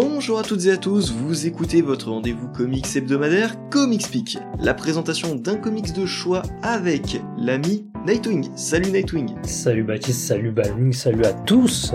[0.00, 4.72] Bonjour à toutes et à tous, vous écoutez votre rendez-vous comics hebdomadaire Comics Peak, la
[4.72, 8.48] présentation d'un comics de choix avec l'ami Nightwing.
[8.56, 9.34] Salut Nightwing.
[9.44, 11.92] Salut Baptiste, salut Balmung, salut à tous.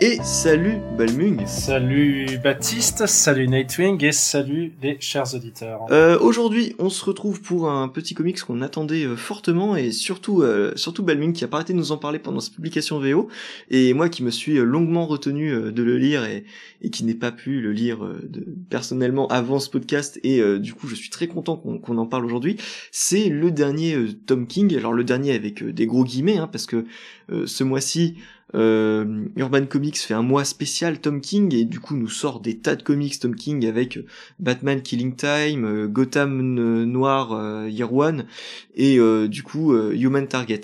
[0.00, 1.46] Et salut Balmung.
[1.46, 5.80] Salut Baptiste, salut Nightwing et salut les chers auditeurs.
[5.90, 10.40] Euh, Aujourd'hui, on se retrouve pour un petit comics qu'on attendait euh, fortement et surtout,
[10.40, 13.28] euh, surtout Balmung qui a pas arrêté de nous en parler pendant sa publication VO
[13.70, 16.46] et moi qui me suis longuement retenu de le lire et,
[16.82, 20.74] et qui n'ai pas pu le lire de, personnellement avant ce podcast et euh, du
[20.74, 22.56] coup je suis très content qu'on en parle aujourd'hui.
[22.90, 26.48] C'est le dernier euh, Tom King, alors le dernier avec euh, des gros guillemets hein,
[26.50, 26.84] parce que
[27.30, 28.16] euh, ce mois-ci
[28.54, 32.58] euh, Urban Comics fait un mois spécial Tom King et du coup nous sort des
[32.58, 34.04] tas de comics Tom King avec euh,
[34.38, 38.26] Batman Killing Time, euh, Gotham euh, Noir Year One
[38.74, 40.62] et euh, du coup Human Target.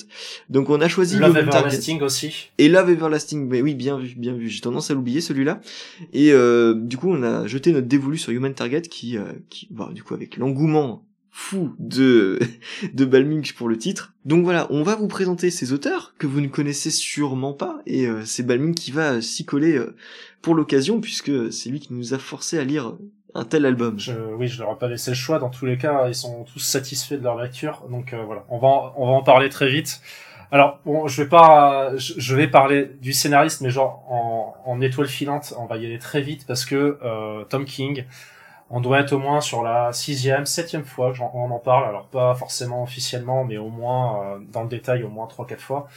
[0.51, 1.59] Donc on a choisi Love Human Target.
[1.59, 2.51] Everlasting aussi.
[2.59, 4.49] Et Love Everlasting, mais oui, bien vu, bien vu.
[4.49, 5.61] J'ai tendance à l'oublier celui-là.
[6.13, 9.69] Et euh, du coup, on a jeté notre dévolu sur Human Target, qui, euh, qui,
[9.71, 11.05] bah, du coup, avec l'engouement
[11.39, 12.41] fou de
[12.95, 14.13] de Balmung pour le titre.
[14.25, 18.07] Donc voilà, on va vous présenter ces auteurs que vous ne connaissez sûrement pas, et
[18.07, 19.95] euh, c'est Balmung qui va s'y coller euh,
[20.43, 22.97] pour l'occasion, puisque c'est lui qui nous a forcé à lire
[23.37, 24.01] un tel album.
[24.01, 25.39] Je, oui, je leur ai pas laissé le choix.
[25.39, 27.85] Dans tous les cas, ils sont tous satisfaits de leur lecture.
[27.89, 30.03] Donc euh, voilà, on va en, on va en parler très vite.
[30.51, 34.05] Alors bon, je vais pas, je, vais parler du scénariste, mais genre
[34.67, 36.99] en, étoile filante, on va y aller très vite parce que
[37.49, 38.05] Tom King,
[38.71, 41.89] on doit être au moins sur la sixième, septième fois que on en parle.
[41.89, 45.63] Alors pas forcément officiellement, mais au moins euh, dans le détail, au moins trois quatre
[45.63, 45.89] fois.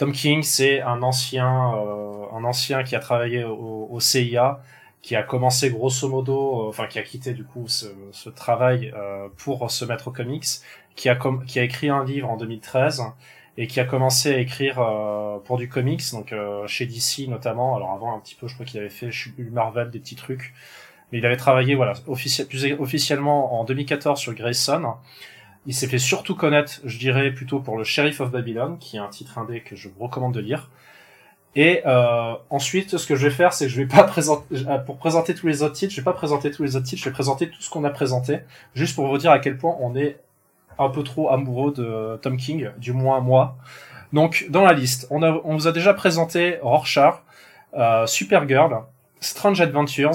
[0.00, 4.62] Tom King, c'est un ancien, euh, un ancien qui a travaillé au, au CIA,
[5.02, 7.86] qui a commencé grosso modo, euh, enfin qui a quitté du coup ce,
[8.30, 10.46] travail euh, pour se mettre aux comics,
[10.96, 13.02] qui a, qui a écrit un livre en 2013
[13.58, 14.76] et qui a commencé à écrire
[15.44, 16.34] pour du comics, donc
[16.66, 17.76] chez DC notamment.
[17.76, 20.54] Alors avant un petit peu, je crois qu'il avait fait chez Marvel des petits trucs,
[21.10, 24.94] mais il avait travaillé voilà plus officiellement en 2014 sur Grayson.
[25.66, 29.00] Il s'est fait surtout connaître, je dirais plutôt pour le Sheriff of Babylon, qui est
[29.00, 30.70] un titre indé que je vous recommande de lire.
[31.56, 34.78] Et euh, ensuite, ce que je vais faire, c'est que je vais pas présenter euh,
[34.78, 37.08] pour présenter tous les autres titres, je vais pas présenter tous les autres titres, je
[37.08, 38.40] vais présenter tout ce qu'on a présenté,
[38.74, 40.18] juste pour vous dire à quel point on est
[40.78, 43.58] un peu trop amoureux de Tom King, du moins moi.
[44.12, 47.22] Donc, dans la liste, on vous a déjà présenté Rorschach,
[47.74, 48.82] euh, Supergirl,
[49.20, 50.12] Strange Adventures,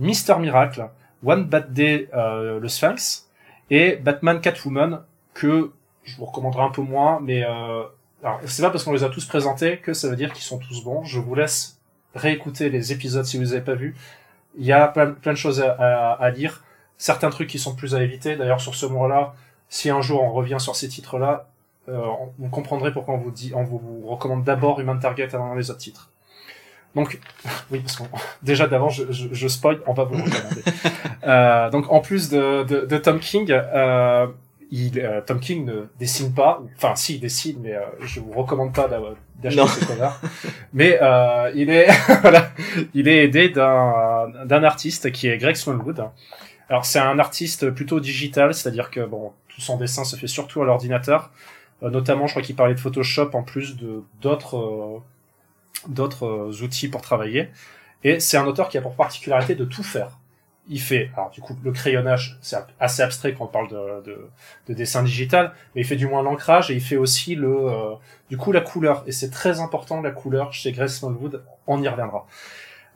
[0.00, 0.88] Mister Miracle,
[1.24, 3.28] One Bad Day, euh, le Sphinx,
[3.70, 5.02] et Batman Catwoman,
[5.34, 5.70] que
[6.02, 7.84] je vous recommanderai un peu moins, mais euh,
[8.46, 10.82] c'est pas parce qu'on les a tous présentés que ça veut dire qu'ils sont tous
[10.82, 11.04] bons.
[11.04, 11.78] Je vous laisse
[12.16, 13.94] réécouter les épisodes si vous les avez pas vus.
[14.58, 16.64] Il y a plein, de choses à, à, à lire.
[16.98, 18.34] Certains trucs qui sont plus à éviter.
[18.36, 19.34] D'ailleurs, sur ce mois-là,
[19.68, 21.46] si un jour on revient sur ces titres-là,
[21.88, 22.06] euh,
[22.38, 25.80] vous comprendrez pourquoi on vous dit, on vous recommande d'abord Human Target avant les autres
[25.80, 26.10] titres.
[26.94, 27.18] Donc,
[27.70, 28.08] oui, parce qu'on
[28.42, 30.62] déjà d'avant, je, je, je spoil, on va vous le recommander.
[31.26, 34.26] euh, donc, en plus de, de, de Tom King, euh,
[34.72, 38.32] il, euh, Tom King ne dessine pas, enfin si il dessine, mais euh, je vous
[38.32, 39.00] recommande pas d'a-
[39.42, 40.20] d'acheter ses covers.
[40.72, 41.88] mais euh, il est,
[42.22, 42.50] voilà,
[42.94, 46.04] il est aidé d'un d'un artiste qui est Greg Smallwood.
[46.68, 50.62] Alors c'est un artiste plutôt digital, c'est-à-dire que bon, tout son dessin se fait surtout
[50.62, 51.30] à l'ordinateur.
[51.82, 55.02] Euh, notamment, je crois qu'il parlait de Photoshop en plus de d'autres
[55.88, 57.48] d'autres euh, outils pour travailler.
[58.04, 60.18] Et c'est un auteur qui a pour particularité de tout faire.
[60.68, 64.28] Il fait, alors du coup, le crayonnage, c'est assez abstrait quand on parle de, de,
[64.68, 67.94] de dessin digital, mais il fait du moins l'ancrage et il fait aussi le, euh,
[68.28, 69.02] du coup, la couleur.
[69.06, 71.42] Et c'est très important la couleur chez Grace Smallwood.
[71.66, 72.26] On y reviendra.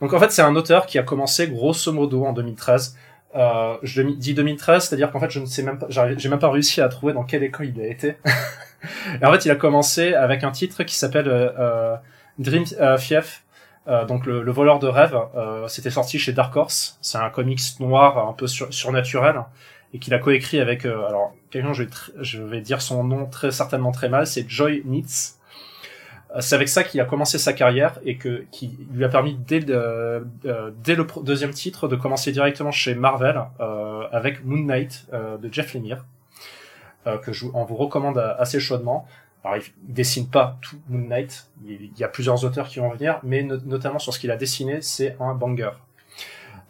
[0.01, 2.97] Donc en fait, c'est un auteur qui a commencé grosso modo en 2013.
[3.37, 6.51] Euh, je dis 2013, c'est-à-dire qu'en fait, je ne sais même pas, j'ai même pas
[6.51, 8.17] réussi à trouver dans quelle école il a été.
[9.21, 11.97] et en fait, il a commencé avec un titre qui s'appelle euh, euh,
[12.39, 13.45] Dream euh, Fief,
[13.87, 15.17] euh, donc le, le voleur de rêves.
[15.37, 16.99] Euh, C'était sorti chez Dark Horse.
[17.01, 19.43] C'est un comics noir un peu sur- surnaturel
[19.93, 21.91] et qu'il a coécrit avec euh, alors quelqu'un je vais
[22.23, 25.39] je dire son nom très certainement très mal, c'est Joy Nitz.
[26.35, 29.61] Euh, C'est avec ça qu'il a commencé sa carrière et qui lui a permis dès
[29.61, 30.27] le,
[31.23, 33.41] deuxième titre de commencer directement chez Marvel
[34.11, 36.05] avec Moon Knight de Jeff Lemire
[37.23, 39.07] que je, vous recommande assez chaudement.
[39.45, 39.65] Alors, il
[39.95, 43.59] dessine pas tout Moon Knight, il y a plusieurs auteurs qui vont venir, mais no-
[43.67, 45.71] notamment sur ce qu'il a dessiné, c'est un banger.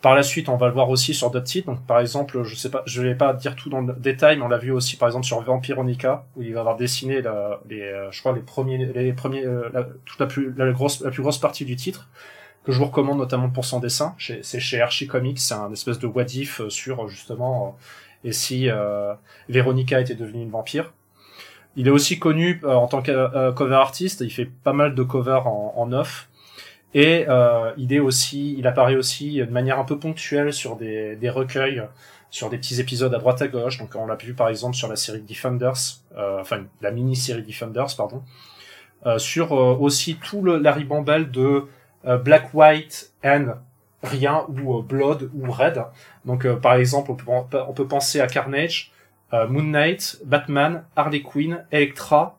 [0.02, 1.66] Par la suite, on va le voir aussi sur d'autres titres.
[1.66, 4.42] Donc, par exemple, je sais pas, je vais pas dire tout dans le détail, mais
[4.42, 7.80] on l'a vu aussi, par exemple, sur Vampironica, où il va avoir dessiné la, les,
[7.80, 11.10] euh, je crois, les premiers, les premiers, euh, la, toute la plus, la grosse, la
[11.10, 12.08] plus grosse partie du titre,
[12.64, 14.14] que je vous recommande notamment pour son dessin.
[14.18, 17.78] C'est chez Archie Comics, c'est un espèce de what if euh, sur, justement,
[18.24, 19.14] et si euh,
[19.48, 20.92] Véronica était devenue une vampire.
[21.76, 24.94] Il est aussi connu euh, en tant que euh, cover artiste, il fait pas mal
[24.94, 26.28] de covers en, en off.
[26.94, 31.16] Et euh, il est aussi, il apparaît aussi de manière un peu ponctuelle sur des,
[31.16, 31.82] des recueils,
[32.30, 33.78] sur des petits épisodes à droite à gauche.
[33.78, 37.96] Donc on l'a vu par exemple sur la série Defenders, euh, enfin la mini-série Defenders,
[37.96, 38.22] pardon.
[39.06, 41.64] Euh, sur euh, aussi tout le, la ribambelle de
[42.06, 43.54] euh, Black, White and
[44.02, 45.82] rien ou Blood ou Red.
[46.24, 48.92] Donc par exemple on peut, on peut penser à Carnage,
[49.32, 52.38] Moon Knight, Batman, Harley Quinn, Elektra,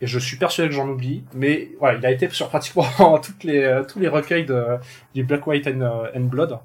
[0.00, 3.42] et je suis persuadé que j'en oublie, mais voilà, il a été sur pratiquement toutes
[3.42, 4.76] les, tous les recueils de,
[5.14, 6.60] du Black, White and, and Blood.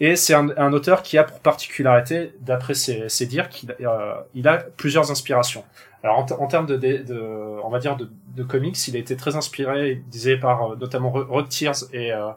[0.00, 4.14] Et c'est un, un, auteur qui a pour particularité, d'après ses, ses dires, qu'il euh,
[4.34, 5.62] il a plusieurs inspirations.
[6.02, 7.20] Alors en, en termes de, de,
[7.62, 11.10] on va dire de, comics, il a été très inspiré, il disait par euh, notamment
[11.10, 12.30] Rock Tears et, euh,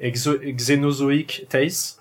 [0.00, 2.00] Xenozoic Tales.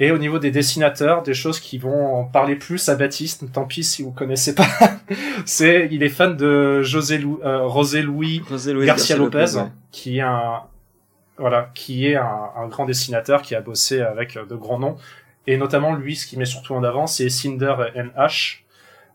[0.00, 3.82] Et au niveau des dessinateurs, des choses qui vont parler plus à Baptiste, tant pis
[3.82, 4.68] si vous connaissez pas.
[5.44, 8.42] c'est, il est fan de José Lou, euh, José Louis,
[8.86, 10.62] Garcia, Lopez, qui est un,
[11.36, 14.96] voilà, qui est un, un, grand dessinateur qui a bossé avec de grands noms.
[15.48, 17.74] Et notamment lui, ce qui met surtout en avant, c'est Cinder
[18.16, 18.58] H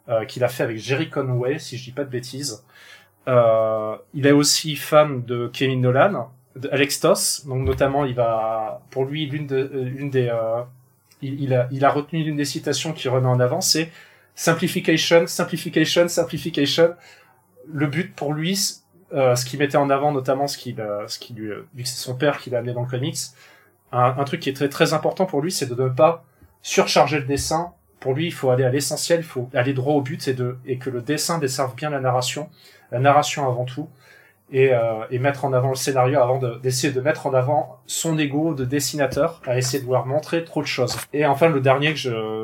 [0.09, 2.65] euh, qu'il a fait avec Jerry Conway, si je dis pas de bêtises.
[3.29, 6.29] Euh, il est aussi fan de Kevin Nolan,
[6.71, 10.61] Alex Toss, donc notamment il va, pour lui, l'une euh, des, euh,
[11.21, 13.91] il, a, retenu l'une des citations qu'il remet en avant, c'est
[14.35, 16.93] simplification, simplification, simplification.
[17.71, 18.59] Le but pour lui,
[19.13, 22.03] euh, ce qu'il mettait en avant, notamment ce qu'il, ce qui lui, vu que c'est
[22.03, 23.17] son père qui l'a amené dans le comics,
[23.91, 26.25] un, truc qui est très très important pour lui, c'est de ne pas
[26.61, 27.73] surcharger le dessin.
[27.99, 30.27] Pour lui, il faut aller à l'essentiel, il faut aller droit au but
[30.65, 32.49] et que le dessin desserve bien la narration,
[32.91, 33.87] la narration avant tout,
[34.53, 38.17] et, euh, et mettre en avant le scénario avant d'essayer de, mettre en avant son
[38.19, 40.95] ego de dessinateur, à essayer de vouloir montrer trop de choses.
[41.11, 41.99] Et enfin, le dernier que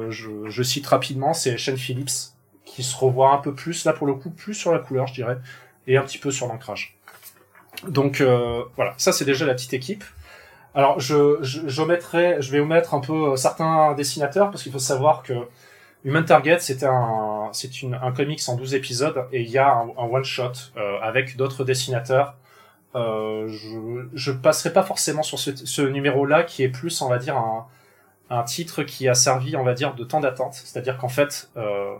[0.09, 2.33] je, cite rapidement, c'est Shane Phillips,
[2.65, 5.13] qui se revoit un peu plus, là pour le coup, plus sur la couleur, je
[5.13, 5.38] dirais,
[5.85, 6.97] et un petit peu sur l'ancrage.
[7.88, 10.03] Donc euh, voilà, ça c'est déjà la petite équipe.
[10.73, 15.23] Alors, je, je, je vais omettre un peu euh, certains dessinateurs parce qu'il faut savoir
[15.23, 15.33] que
[16.05, 19.89] Human Target, c'était un, c'est un comics en 12 épisodes et il y a un,
[19.97, 22.35] one shot euh, avec d'autres dessinateurs.
[22.95, 27.17] Euh, je, je passerai pas forcément sur ce, ce numéro-là qui est plus, on va
[27.17, 27.67] dire, un,
[28.29, 30.53] un titre qui a servi, on va dire, de temps d'attente.
[30.53, 31.95] C'est-à-dire qu'en fait, euh,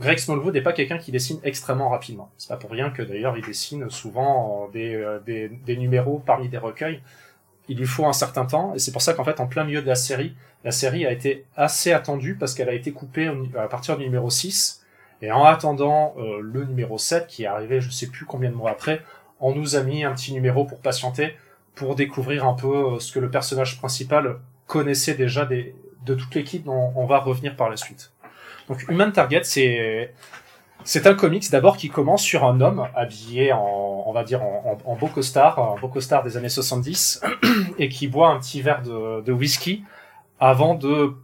[0.00, 2.30] Greg Smallwood n'est pas quelqu'un qui dessine extrêmement rapidement.
[2.38, 6.48] C'est pas pour rien que d'ailleurs il dessine souvent des, euh, des, des numéros parmi
[6.48, 7.02] des recueils
[7.70, 9.80] il lui faut un certain temps, et c'est pour ça qu'en fait, en plein milieu
[9.80, 10.34] de la série,
[10.64, 14.30] la série a été assez attendue parce qu'elle a été coupée à partir du numéro
[14.30, 14.84] 6,
[15.22, 18.54] et en attendant euh, le numéro 7, qui est arrivé je sais plus combien de
[18.54, 19.02] mois après,
[19.40, 21.36] on nous a mis un petit numéro pour patienter,
[21.74, 24.36] pour découvrir un peu euh, ce que le personnage principal
[24.66, 28.12] connaissait déjà de toute l'équipe dont on va revenir par la suite.
[28.68, 30.12] Donc Human Target, c'est
[30.84, 34.96] c'est un comics d'abord qui commence sur un homme habillé en, on va dire, en,
[34.96, 37.22] beau costard, beau costard des années 70,
[37.78, 39.84] et qui boit un petit verre de, whisky
[40.40, 41.14] avant de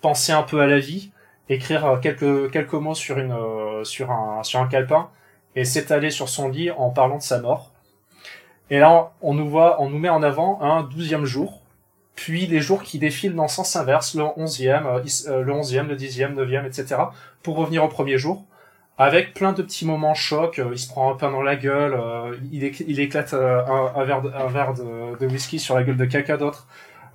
[0.00, 1.10] penser un peu à la vie,
[1.48, 3.34] écrire quelques, quelques mots sur, une,
[3.84, 5.08] sur, un, sur un calepin,
[5.54, 7.72] et s'étaler sur son lit en parlant de sa mort.
[8.68, 11.62] Et là, on nous voit, on nous met en avant un douzième jour,
[12.14, 15.96] puis les jours qui défilent dans le sens inverse, le onzième, euh, le onzième, le
[15.96, 16.96] dixième, neuvième, etc.,
[17.42, 18.44] pour revenir au premier jour
[18.98, 20.58] avec plein de petits moments chocs.
[20.58, 23.60] Euh, il se prend un pain dans la gueule, euh, il, éclate euh,
[23.94, 26.38] un, verre, de, un verre de, whisky sur la gueule de caca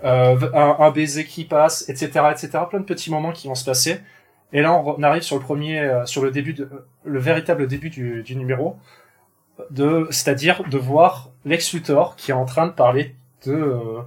[0.03, 2.49] d'autres, un, baiser qui passe, etc., etc.
[2.69, 3.99] Plein de petits moments qui vont se passer.
[4.53, 6.55] Et là, on arrive sur le premier, sur le début,
[7.05, 8.77] le véritable début du, numéro,
[9.69, 13.15] de, c'est-à-dire de voir Lex Luthor qui est en train de parler
[13.45, 14.01] de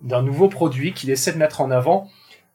[0.00, 2.08] d'un nouveau produit qu'il essaie de mettre en avant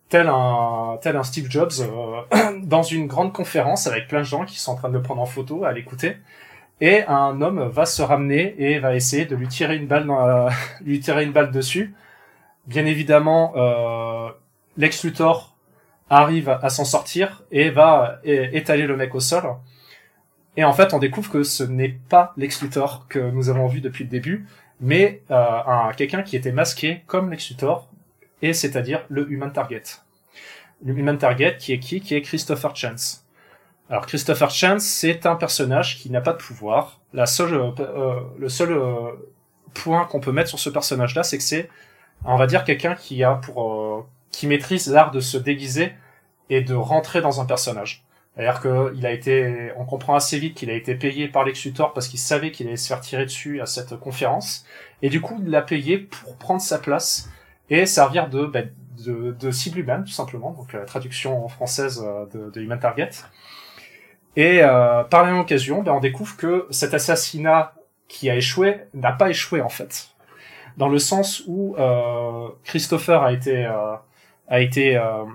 [0.09, 4.45] tel un, tel un Steve Jobs euh, dans une grande conférence avec plein de gens
[4.45, 6.17] qui sont en train de le prendre en photo, à l'écouter.
[6.81, 10.49] Et un homme va se ramener et va essayer de lui tirer une balle dans
[10.85, 11.95] lui tirer une balle dessus.
[12.67, 14.29] Bien évidemment, euh,
[14.77, 15.05] Lex
[16.09, 19.43] arrive à s'en sortir et va étaler le mec au sol.
[20.55, 22.63] Et en fait, on découvre que ce n'est pas Lex
[23.09, 24.45] que nous avons vu depuis le début,
[24.79, 27.53] mais euh, un quelqu'un qui était masqué comme Lex
[28.41, 29.83] et c'est-à-dire le Human Target.
[30.85, 32.01] Le Human Target qui est qui?
[32.01, 33.25] Qui est Christopher Chance.
[33.89, 36.99] Alors Christopher Chance, c'est un personnage qui n'a pas de pouvoir.
[37.13, 38.77] La seule, euh, euh, le seul
[39.73, 41.69] point qu'on peut mettre sur ce personnage-là, c'est que c'est,
[42.25, 45.93] on va dire, quelqu'un qui a pour, qui maîtrise l'art de se déguiser
[46.49, 48.03] et de rentrer dans un personnage.
[48.35, 51.93] C'est-à-dire qu'il a été, on comprend assez vite qu'il a été payé par Lex Luthor
[51.93, 54.65] parce qu'il savait qu'il allait se faire tirer dessus à cette conférence.
[55.01, 57.29] Et du coup, il l'a payé pour prendre sa place
[57.69, 58.71] et servir de, ben,
[59.05, 62.79] de, de cible humaine, tout simplement, donc la traduction en française euh, de, de Human
[62.79, 63.11] Target.
[64.35, 67.73] Et euh, par la même occasion, ben, on découvre que cet assassinat
[68.07, 70.09] qui a échoué n'a pas échoué en fait.
[70.77, 73.95] Dans le sens où euh, Christopher a été euh,
[74.47, 75.25] a été euh,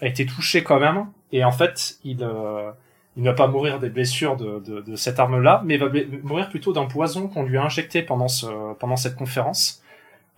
[0.00, 2.70] a été touché quand même et en fait il euh,
[3.16, 5.88] il ne va pas mourir des blessures de, de, de cette arme-là, mais va
[6.22, 9.82] mourir plutôt d'un poison qu'on lui a injecté pendant ce pendant cette conférence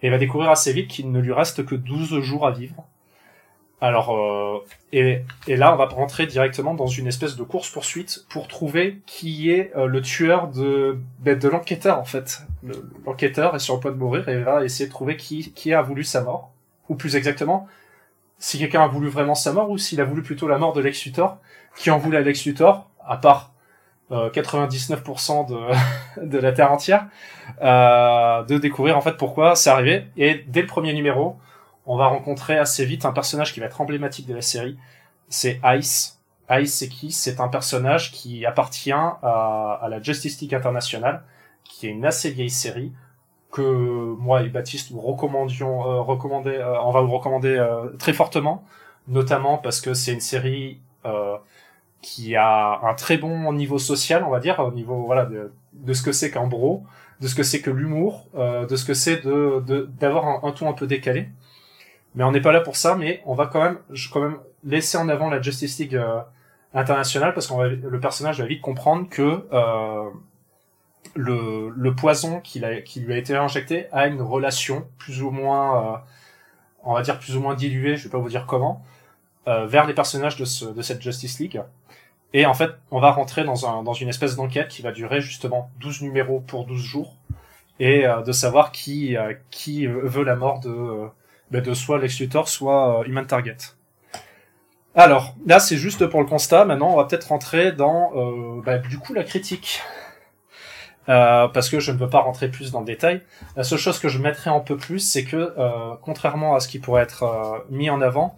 [0.02, 2.86] et va découvrir assez vite qu'il ne lui reste que 12 jours à vivre.
[3.80, 8.48] Alors, euh, et, et, là, on va rentrer directement dans une espèce de course-poursuite pour
[8.48, 12.42] trouver qui est euh, le tueur de, ben, de l'enquêteur, en fait.
[13.06, 15.80] L'enquêteur est sur le point de mourir et va essayer de trouver qui, qui a
[15.80, 16.50] voulu sa mort.
[16.88, 17.68] Ou plus exactement,
[18.38, 20.80] si quelqu'un a voulu vraiment sa mort ou s'il a voulu plutôt la mort de
[20.80, 21.38] Lex Luthor.
[21.76, 23.52] Qui en voulait à Lex Luthor, à part
[24.10, 25.74] 99% euh,
[26.16, 27.06] de, de la Terre entière,
[27.62, 30.06] euh, de découvrir en fait pourquoi c'est arrivé.
[30.16, 31.36] Et dès le premier numéro,
[31.88, 34.78] on va rencontrer assez vite un personnage qui va être emblématique de la série.
[35.30, 36.20] C'est Ice.
[36.50, 37.10] Ice, c'est qui?
[37.10, 41.22] C'est un personnage qui appartient à, la Justice League Internationale,
[41.64, 42.92] qui est une assez vieille série
[43.50, 43.62] que
[44.18, 48.62] moi et Baptiste vous recommandions, euh, recommander, euh, on va vous recommander euh, très fortement,
[49.08, 50.80] notamment parce que c'est une série
[52.02, 56.02] qui a un très bon niveau social, on va dire, au niveau voilà de, ce
[56.02, 56.84] que c'est qu'un bro,
[57.22, 59.22] de ce que c'est que l'humour, de ce que c'est
[59.98, 61.30] d'avoir un, un ton un peu décalé.
[62.18, 64.38] Mais on n'est pas là pour ça, mais on va quand même, je, quand même
[64.64, 66.18] laisser en avant la Justice League euh,
[66.74, 70.10] internationale parce qu'on va, le personnage va vite comprendre que euh,
[71.14, 75.96] le, le poison qui lui a été injecté a une relation plus ou moins, euh,
[76.82, 78.82] on va dire plus ou moins diluée, je vais pas vous dire comment,
[79.46, 81.62] euh, vers les personnages de, ce, de cette Justice League.
[82.32, 85.20] Et en fait, on va rentrer dans, un, dans une espèce d'enquête qui va durer
[85.20, 87.14] justement 12 numéros pour 12 jours
[87.78, 89.16] et euh, de savoir qui,
[89.52, 91.08] qui veut la mort de
[91.50, 93.56] ben de soit Lex soit euh, Human Target.
[94.94, 96.64] Alors, là, c'est juste pour le constat.
[96.64, 99.80] Maintenant, on va peut-être rentrer dans, euh, bah, du coup, la critique.
[101.08, 103.22] Euh, parce que je ne veux pas rentrer plus dans le détail.
[103.56, 106.68] La seule chose que je mettrai un peu plus, c'est que, euh, contrairement à ce
[106.68, 108.36] qui pourrait être mis en avant,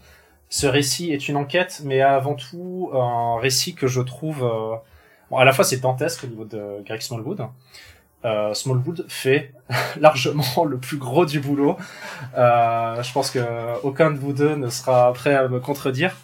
[0.50, 4.48] ce récit est une enquête, mais avant tout un récit que je trouve...
[5.32, 7.46] À la fois, c'est dantesque au niveau de Greg Smallwood,
[8.24, 9.52] euh, Smallwood fait
[10.00, 11.76] largement le plus gros du boulot.
[12.36, 13.40] Euh, je pense que
[13.82, 16.14] aucun de vous deux ne sera prêt à me contredire.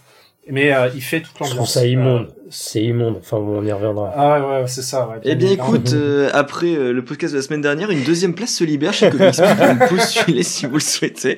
[0.48, 1.50] Mais euh, il fait toute l'ambiance.
[1.50, 2.28] Je trouve ça immonde.
[2.50, 3.16] C'est immonde.
[3.18, 4.12] Enfin, on y reviendra.
[4.14, 5.08] Ah ouais, ouais c'est ça.
[5.08, 5.16] Ouais.
[5.24, 8.54] Eh bien, écoute, euh, après euh, le podcast de la semaine dernière, une deuxième place
[8.54, 9.34] se libère chez Comics.
[9.34, 11.36] vous pouvez me postuler si vous le souhaitez.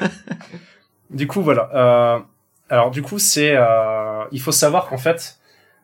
[1.10, 2.24] du coup, voilà.
[2.70, 3.54] alors, du coup, c'est.
[4.32, 5.36] il faut savoir qu'en fait,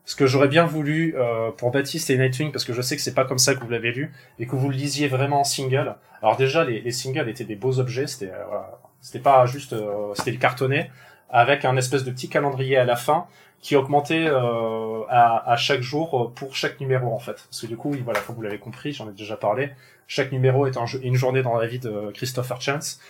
[0.06, 3.02] ce que j'aurais bien voulu euh, pour Baptiste et Nightwing, parce que je sais que
[3.02, 5.44] c'est pas comme ça que vous l'avez lu, et que vous le lisiez vraiment en
[5.44, 5.94] single.
[6.22, 8.58] Alors déjà, les, les singles étaient des beaux objets, c'était euh,
[9.00, 10.90] c'était pas juste, euh, c'était le cartonné,
[11.28, 13.26] avec un espèce de petit calendrier à la fin
[13.60, 17.34] qui augmentait euh, à, à, chaque jour pour chaque numéro en fait.
[17.50, 19.70] Parce que du coup, voilà, comme vous l'avez compris, j'en ai déjà parlé,
[20.06, 23.00] chaque numéro est un, une journée dans la vie de Christopher Chance.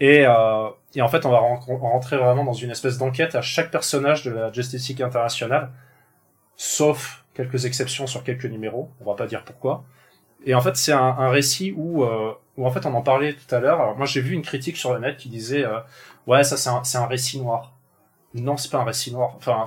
[0.00, 3.70] Et, euh, et en fait, on va rentrer vraiment dans une espèce d'enquête à chaque
[3.70, 5.70] personnage de la Justice League internationale
[6.56, 9.84] sauf quelques exceptions sur quelques numéros, on va pas dire pourquoi.
[10.46, 13.34] Et en fait, c'est un, un, récit où, euh, où en fait, on en parlait
[13.34, 13.80] tout à l'heure.
[13.80, 15.78] Alors moi, j'ai vu une critique sur le net qui disait, euh,
[16.26, 17.72] ouais, ça c'est un, c'est un récit noir.
[18.34, 19.34] Non, c'est pas un récit noir.
[19.36, 19.64] Enfin,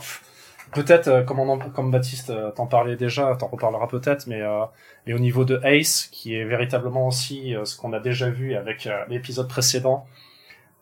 [0.74, 4.66] peut-être euh, comme on comme Baptiste euh, t'en parlait déjà, t'en reparlera peut-être, mais euh,
[5.06, 8.90] mais au niveau de Ace, qui est véritablement aussi ce qu'on a déjà vu avec
[9.08, 10.06] l'épisode précédent,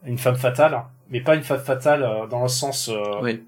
[0.04, 2.90] une femme fatale, mais pas une femme fatale dans le sens
[3.22, 3.46] oui.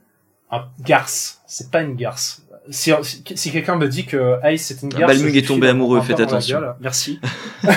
[0.52, 1.42] un garce.
[1.48, 2.91] C'est pas une garce si,
[3.36, 6.62] si quelqu'un me dit que Ace c'est une guerre, Balmung est tombé amoureux, faites attention.
[6.79, 7.19] Merci.
[7.65, 7.69] euh,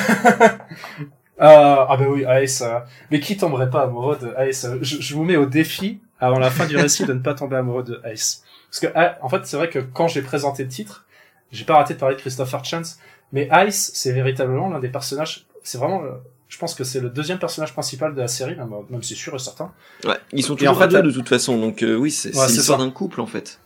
[1.39, 2.63] ah bah oui, Ace.
[2.63, 2.79] Euh,
[3.11, 6.51] mais qui tomberait pas amoureux de Ace je, je, vous mets au défi avant la
[6.51, 8.43] fin du récit de ne pas tomber amoureux de Ace.
[8.71, 11.07] Parce que en fait, c'est vrai que quand j'ai présenté le titre,
[11.51, 12.99] j'ai pas raté de parler de Christopher Chance,
[13.33, 15.47] mais Ice, c'est véritablement l'un des personnages.
[15.63, 16.13] C'est vraiment, euh,
[16.49, 19.35] je pense que c'est le deuxième personnage principal de la série, même, même c'est sûr
[19.35, 19.73] et certain.
[20.05, 22.47] Ouais, ils sont toujours en fait, deux de toute façon, donc euh, oui, c'est ouais,
[22.47, 23.59] l'histoire d'un couple en fait.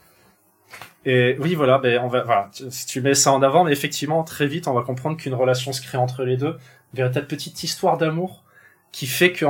[1.07, 4.23] Et oui, voilà, ben on va, voilà, si tu mets ça en avant, mais effectivement,
[4.25, 6.57] très vite, on va comprendre qu'une relation se crée entre les deux,
[6.93, 8.43] une véritable petite histoire d'amour
[8.91, 9.45] qui fait que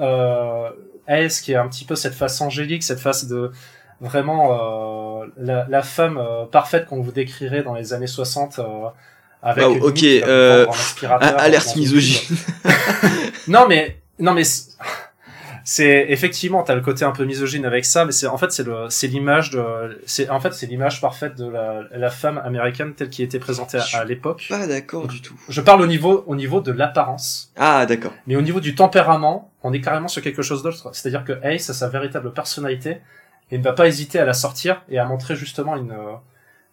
[0.00, 0.70] euh,
[1.06, 3.50] Ace, qui est un petit peu cette face angélique, cette face de
[4.00, 8.60] vraiment euh, la, la, femme euh, parfaite qu'on vous décrirait dans les années 60.
[8.60, 8.88] Euh,
[9.42, 10.66] avec oh, ok, euh,
[11.02, 12.36] alerte misogyne.
[13.48, 14.42] non mais non mais
[15.70, 18.62] c'est effectivement t'as le côté un peu misogyne avec ça mais c'est en fait c'est
[18.62, 19.62] le c'est l'image de
[20.06, 23.76] c'est en fait c'est l'image parfaite de la, la femme américaine telle qui était présentée
[23.76, 24.46] à, à l'époque.
[24.48, 25.34] Pas d'accord du tout.
[25.48, 27.52] Je parle au niveau au niveau de l'apparence.
[27.56, 28.14] Ah d'accord.
[28.26, 30.88] Mais au niveau du tempérament on est carrément sur quelque chose d'autre.
[30.94, 33.02] C'est à dire que Ace a sa véritable personnalité
[33.50, 35.94] et ne va pas hésiter à la sortir et à montrer justement une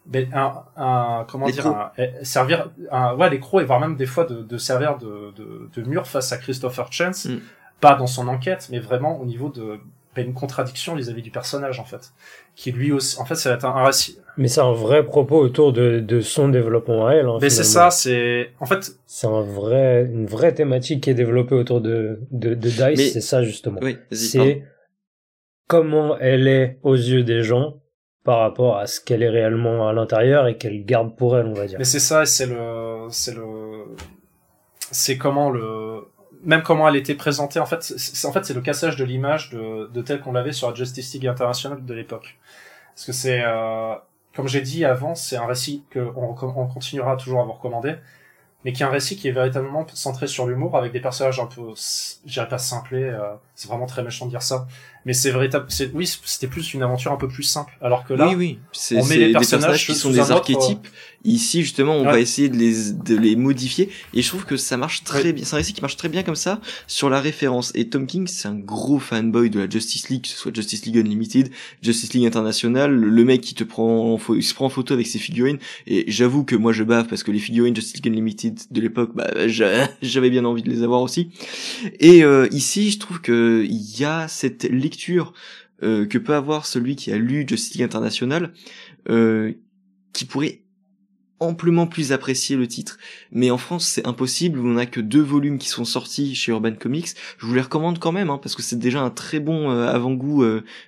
[0.06, 3.80] ben, un, un comment Les dire, un- eh, servir, un, ouais, les crocs et voire
[3.80, 7.40] même des fois de, de servir de, de, de mur face à Christopher Chance, Mm.
[7.80, 9.78] Pas dans son enquête, mais vraiment au niveau de
[10.14, 12.12] ben, une contradiction vis-à-vis du personnage en fait,
[12.54, 14.18] qui lui aussi, en fait, ça va être un, un récit.
[14.38, 17.26] Mais c'est un vrai propos autour de, de son développement à elle.
[17.26, 21.14] hein, Mais c'est ça, c'est, en fait, C'est un vrai, une vraie thématique qui est
[21.14, 22.78] développée autour de, de, de Dice.
[22.80, 23.78] Mais- C'est ça justement.
[23.82, 24.62] Oui, c'est
[25.68, 27.74] comment elle est aux yeux des gens
[28.24, 31.52] par rapport à ce qu'elle est réellement à l'intérieur et qu'elle garde pour elle, on
[31.54, 31.78] va dire.
[31.78, 33.84] Mais c'est ça, et c'est le, c'est le,
[34.90, 36.00] c'est comment le,
[36.44, 37.60] même comment elle était présentée.
[37.60, 40.52] En fait, c'est, en fait, c'est le cassage de l'image de, de telle qu'on l'avait
[40.52, 42.38] sur la Justice League International de l'époque.
[42.94, 43.94] Parce que c'est, euh,
[44.34, 47.96] comme j'ai dit avant, c'est un récit que on, continuera toujours à vous recommander,
[48.64, 51.46] mais qui est un récit qui est véritablement centré sur l'humour avec des personnages un
[51.46, 54.68] peu, je dirais pas simplés, euh, c'est vraiment très méchant de dire ça,
[55.04, 57.72] mais c'est véritable, c'est, oui, c'était plus une aventure un peu plus simple.
[57.80, 58.58] Alors que là, oui, oui.
[58.72, 60.86] C'est on met les personnages personnages qui sont des autre, archétypes.
[61.24, 63.88] Ici, justement, on va essayer de les, de les modifier.
[64.14, 65.32] Et je trouve que ça marche très Ouais.
[65.32, 65.44] bien.
[65.44, 67.72] C'est un récit qui marche très bien comme ça sur la référence.
[67.74, 70.84] Et Tom King, c'est un gros fanboy de la Justice League, que ce soit Justice
[70.86, 71.50] League Unlimited,
[71.82, 72.92] Justice League International.
[72.94, 75.58] Le mec qui te prend, il se prend en photo avec ses figurines.
[75.88, 79.10] Et j'avoue que moi, je bave parce que les figurines Justice League Unlimited de l'époque,
[79.14, 81.30] bah, j'a- j'avais bien envie de les avoir aussi.
[81.98, 85.32] Et euh, ici, je trouve que il y a cette lecture
[85.82, 88.54] euh, que peut avoir celui qui a lu Justice League International,
[89.10, 89.52] euh,
[90.14, 90.62] qui pourrait
[91.38, 92.96] amplement plus apprécier le titre.
[93.30, 94.58] Mais en France, c'est impossible.
[94.60, 97.08] On n'a que deux volumes qui sont sortis chez Urban Comics.
[97.36, 99.86] Je vous les recommande quand même, hein, parce que c'est déjà un très bon euh,
[99.86, 100.42] avant-goût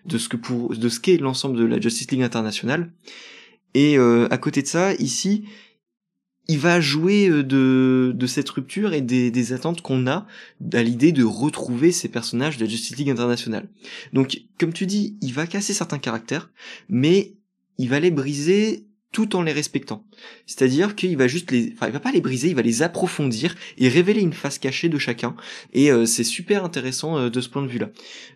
[0.06, 2.90] de ce qu'est l'ensemble de la Justice League International.
[3.74, 5.44] Et à côté de ça, ici,
[6.48, 7.42] il va jouer euh,
[8.12, 10.26] de, cette rupture et des, des attentes qu'on a
[10.72, 13.68] à l'idée de retrouver ces personnages de la Justice League International.
[14.12, 16.50] Donc, comme tu dis, il va casser certains caractères,
[16.88, 17.34] mais
[17.76, 20.04] il va les briser tout en les respectant.
[20.46, 23.54] C'est-à-dire qu'il va juste les, enfin, il va pas les briser, il va les approfondir
[23.78, 25.34] et révéler une face cachée de chacun.
[25.72, 27.90] Et euh, c'est super intéressant euh, de ce point de vue-là.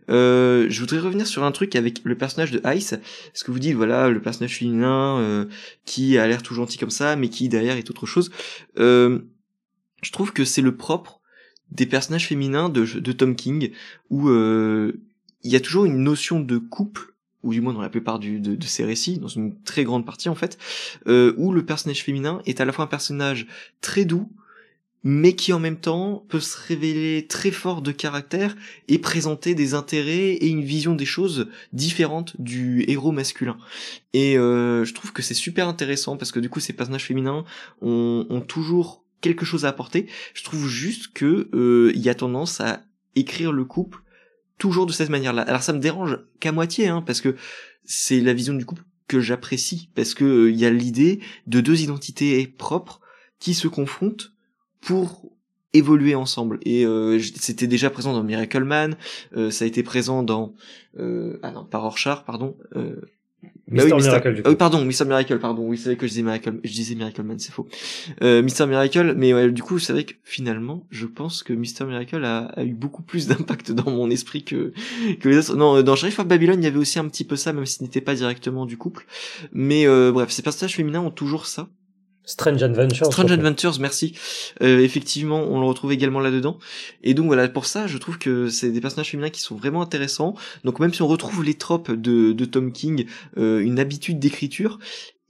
[0.09, 2.95] Euh, je voudrais revenir sur un truc avec le personnage de Ice.
[3.35, 5.45] Ce que vous dites, voilà, le personnage féminin euh,
[5.85, 8.31] qui a l'air tout gentil comme ça, mais qui derrière est autre chose.
[8.79, 9.21] Euh,
[10.03, 11.21] je trouve que c'est le propre
[11.71, 13.71] des personnages féminins de, de Tom King,
[14.11, 17.12] où il y a toujours une notion de couple
[17.43, 20.29] ou du moins dans la plupart de, de ses récits, dans une très grande partie
[20.29, 20.59] en fait,
[21.07, 23.47] euh, où le personnage féminin est à la fois un personnage
[23.81, 24.31] très doux,
[25.05, 28.55] mais qui en même temps peut se révéler très fort de caractère
[28.87, 33.57] et présenter des intérêts et une vision des choses différentes du héros masculin.
[34.13, 37.45] Et euh, je trouve que c'est super intéressant parce que du coup ces personnages féminins
[37.81, 40.07] ont, ont toujours quelque chose à apporter.
[40.35, 42.83] Je trouve juste que euh, il y a tendance à
[43.17, 44.03] écrire le couple
[44.59, 45.43] toujours de cette manière-là.
[45.43, 47.37] Alors ça me dérange qu'à moitié, hein, parce que
[47.85, 51.83] c'est la vision du couple que j'apprécie, parce que euh, y a l'idée de deux
[51.83, 53.01] identités propres
[53.39, 54.33] qui se confrontent
[54.81, 55.33] pour
[55.75, 56.59] évoluer ensemble.
[56.63, 58.97] Et euh, c'était déjà présent dans Miracle Man,
[59.37, 60.55] euh, ça a été présent dans
[60.99, 62.57] ah non, pas Rorschach, pardon.
[63.43, 64.05] Bah Mister oui, Mr.
[64.09, 64.57] Miracle, du ah coup.
[64.57, 65.05] pardon, Mr.
[65.07, 65.63] Miracle, pardon.
[65.67, 67.67] Oui, c'est vrai que je disais Miracle, je disais Miracle Man, c'est faux.
[68.23, 68.67] Euh, Mr.
[68.67, 71.87] Miracle, mais ouais, du coup, c'est vrai que finalement, je pense que Mr.
[71.87, 74.73] Miracle a, a eu beaucoup plus d'impact dans mon esprit que,
[75.21, 75.57] que les autres.
[75.57, 77.67] Non, euh, dans Sheriff of Babylon, il y avait aussi un petit peu ça, même
[77.67, 79.07] si ce n'était pas directement du couple.
[79.53, 81.69] Mais euh, bref, ces personnages féminins ont toujours ça.
[82.25, 83.07] Strange Adventure.
[83.07, 83.33] Strange.
[83.33, 84.15] Adventures, merci.
[84.63, 86.59] Euh, effectivement, on le retrouve également là-dedans.
[87.03, 89.83] Et donc voilà, pour ça, je trouve que c'est des personnages féminins qui sont vraiment
[89.83, 90.35] intéressants.
[90.65, 93.07] Donc même si on retrouve les tropes de, de Tom King,
[93.39, 94.79] euh, une habitude d'écriture,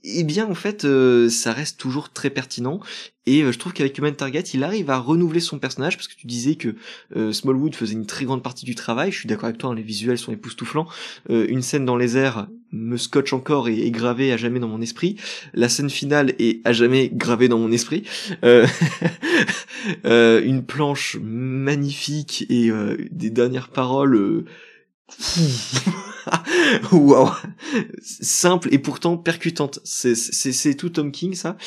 [0.03, 2.81] eh bien en fait, euh, ça reste toujours très pertinent.
[3.25, 6.15] Et euh, je trouve qu'avec Human Target, il arrive à renouveler son personnage parce que
[6.15, 6.75] tu disais que
[7.15, 9.13] euh, Smallwood faisait une très grande partie du travail.
[9.13, 10.87] Je suis d'accord avec toi, hein, les visuels sont époustouflants.
[11.29, 14.81] Une scène dans les airs me scotche encore et est gravée à jamais dans mon
[14.81, 15.15] esprit.
[15.53, 18.03] La scène finale est à jamais gravée dans mon esprit.
[20.03, 22.71] Une planche magnifique et
[23.09, 24.45] des dernières paroles.
[26.27, 27.31] euh, Waouh,
[28.01, 29.79] simple et pourtant percutante.
[29.83, 31.57] C'est tout Tom King ça.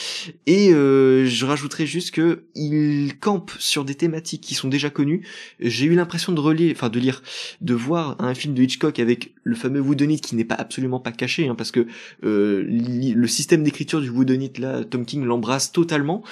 [0.46, 5.26] Et euh, je rajouterais juste que il campe sur des thématiques qui sont déjà connues.
[5.61, 7.22] J'ai eu l'impression de relire, enfin de lire,
[7.61, 11.12] de voir un film de Hitchcock avec le fameux Whodunit qui n'est pas absolument pas
[11.12, 11.87] caché, hein, parce que
[12.24, 16.22] euh, le système d'écriture du Whodunit là, Tom King l'embrasse totalement.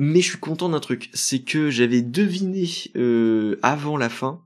[0.00, 4.40] Mais je suis content d'un truc, c'est que j'avais deviné euh, avant la fin,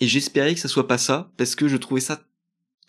[0.00, 2.20] et j'espérais que ça soit pas ça, parce que je trouvais ça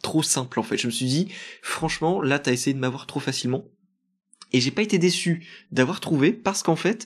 [0.01, 0.77] trop simple en fait.
[0.77, 1.27] Je me suis dit,
[1.61, 3.65] franchement, là t'as essayé de m'avoir trop facilement.
[4.51, 7.05] Et j'ai pas été déçu d'avoir trouvé, parce qu'en fait,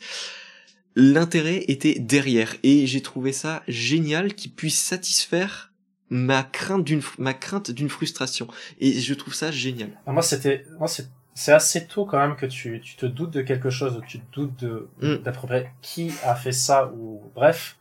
[0.96, 2.56] l'intérêt était derrière.
[2.64, 5.72] Et j'ai trouvé ça génial qu'il puisse satisfaire
[6.10, 8.48] ma crainte d'une ma crainte d'une frustration.
[8.80, 9.90] Et je trouve ça génial.
[10.06, 13.32] Ah, Moi, c'était, moi, c'est, c'est assez tôt quand même que tu, tu te doutes
[13.32, 15.18] de quelque chose, tu te doutes de Mm.
[15.24, 17.78] d'à peu près qui a fait ça ou bref.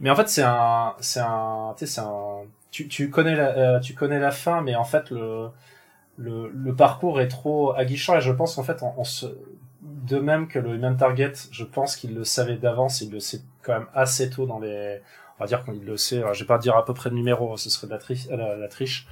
[0.00, 3.48] Mais en fait, c'est un, c'est un, tu sais, c'est un, tu, tu connais la,
[3.76, 5.48] euh, tu connais la fin, mais en fait le,
[6.18, 9.26] le, le parcours est trop aguichant et je pense en fait, on, on se,
[9.82, 13.40] de même que le Human Target, je pense qu'il le savait d'avance, il le sait
[13.62, 15.00] quand même assez tôt dans les,
[15.38, 17.16] on va dire qu'il le sait, alors, je vais pas dire à peu près le
[17.16, 19.06] numéro, ce serait de la, tri- euh, la, la triche,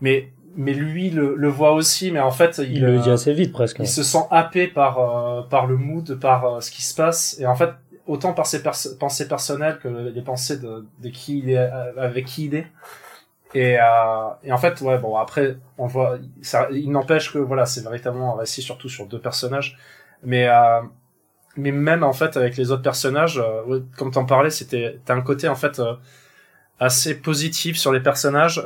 [0.00, 3.10] mais mais lui le, le voit aussi, mais en fait il, Il le euh, dit
[3.10, 3.78] assez vite presque.
[3.78, 7.36] il se sent happé par euh, par le mood, par euh, ce qui se passe,
[7.38, 7.70] et en fait
[8.10, 12.46] autant par ses pensées personnelles que les pensées de, qui il est, euh, avec qui
[12.46, 12.66] il est.
[13.54, 16.18] Et, euh, et en fait, ouais, bon, après, on voit,
[16.70, 19.76] il n'empêche que voilà, c'est véritablement un récit surtout sur deux personnages,
[20.22, 20.80] mais euh,
[21.56, 25.22] mais même en fait avec les autres personnages, euh, comme t'en parlais, c'était t'as un
[25.22, 25.82] côté en fait
[26.78, 28.62] assez positif sur les personnages.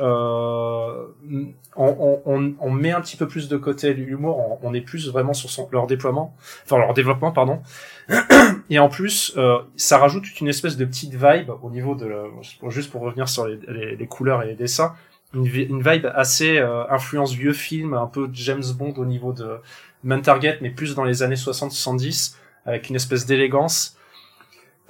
[1.77, 5.87] On, met un petit peu plus de côté l'humour, on, est plus vraiment sur leur
[5.87, 7.61] déploiement, enfin leur développement, pardon.
[8.69, 12.31] Et en plus, euh, ça rajoute une espèce de petite vibe au niveau de, le-
[12.69, 14.95] juste pour revenir sur les, couleurs et les dessins,
[15.33, 19.33] une, vi- une vibe assez euh, influence vieux film, un peu James Bond au niveau
[19.33, 19.57] de
[20.03, 23.97] Man Target, mais plus dans les années 60-70, avec une espèce d'élégance.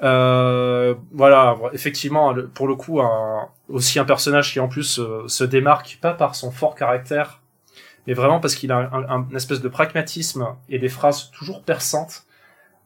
[0.03, 5.43] Euh, voilà, effectivement, pour le coup, un, aussi un personnage qui en plus euh, se
[5.43, 7.41] démarque pas par son fort caractère,
[8.07, 11.63] mais vraiment parce qu'il a un, un- une espèce de pragmatisme et des phrases toujours
[11.63, 12.24] perçantes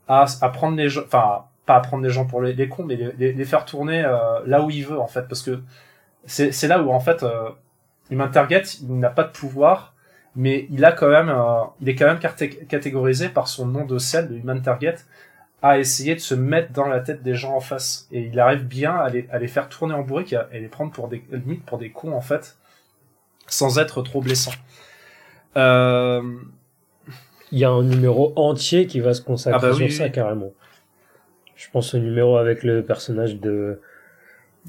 [0.09, 2.97] à, prendre les gens, enfin pas à prendre les gens pour les, les cons, mais
[3.17, 5.61] les, faire tourner euh, là où il veut en fait, parce que
[6.25, 7.49] c'est là où en fait euh,
[8.31, 9.93] Target il n'a pas de pouvoir,
[10.35, 13.97] mais il a quand même, euh, il est quand même catégorisé par son nom de
[13.99, 14.95] scène, de Human Target,
[15.61, 18.07] à essayer de se mettre dans la tête des gens en face.
[18.11, 21.23] Et il arrive bien à les, faire tourner en bourrique et les prendre pour des,
[21.31, 22.57] limite pour des cons, en fait,
[23.47, 24.53] sans être trop blessant.
[25.57, 26.21] Euh,
[27.51, 30.05] Il y a un numéro entier qui va se consacrer Ah bah sur oui, ça
[30.05, 30.11] oui.
[30.11, 30.53] carrément.
[31.55, 33.79] Je pense au numéro avec le personnage de